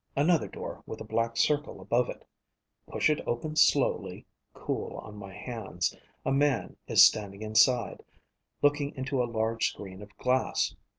[0.15, 2.25] Another door with a black circle above it.
[2.87, 5.95] Push it open slowly, cool on my hands.
[6.25, 8.03] A man is standing inside,
[8.63, 10.75] looking into a large screen of glass.